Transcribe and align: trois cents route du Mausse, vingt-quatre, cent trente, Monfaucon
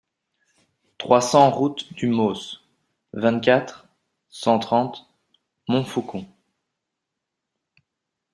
trois 0.97 1.21
cents 1.21 1.51
route 1.51 1.93
du 1.93 2.07
Mausse, 2.07 2.63
vingt-quatre, 3.13 3.87
cent 4.29 4.57
trente, 4.57 5.07
Monfaucon 5.67 6.25